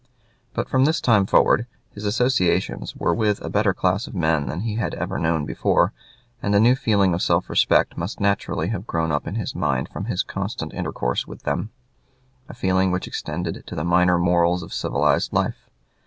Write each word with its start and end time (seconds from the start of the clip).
But 0.55 0.67
from 0.67 0.85
this 0.85 0.99
time 0.99 1.27
forward 1.27 1.67
his 1.91 2.05
associations 2.05 2.95
were 2.95 3.13
with 3.13 3.39
a 3.41 3.51
better 3.51 3.71
class 3.71 4.07
of 4.07 4.15
men 4.15 4.47
than 4.47 4.61
he 4.61 4.77
had 4.77 4.95
ever 4.95 5.19
known 5.19 5.45
before, 5.45 5.93
and 6.41 6.55
a 6.55 6.59
new 6.59 6.75
feeling 6.75 7.13
of 7.13 7.21
self 7.21 7.51
respect 7.51 7.95
must 7.99 8.19
naturally 8.19 8.69
have 8.69 8.87
grown 8.87 9.11
up 9.11 9.27
in 9.27 9.35
his 9.35 9.53
mind 9.53 9.89
from 9.89 10.05
his 10.05 10.23
constant 10.23 10.73
intercourse 10.73 11.27
with 11.27 11.43
them 11.43 11.69
a 12.49 12.55
feeling 12.55 12.89
which 12.89 13.05
extended 13.05 13.61
to 13.67 13.75
the 13.75 13.83
minor 13.83 14.17
morals 14.17 14.63
of 14.63 14.73
civilized 14.73 15.33
life. 15.33 15.69